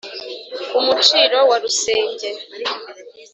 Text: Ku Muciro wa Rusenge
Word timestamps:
Ku 0.69 0.77
Muciro 0.85 1.37
wa 1.49 1.57
Rusenge 1.63 2.29